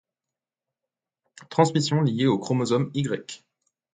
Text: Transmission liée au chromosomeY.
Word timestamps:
Transmission 1.51 2.01
liée 2.01 2.25
au 2.25 2.39
chromosomeY. 2.39 3.03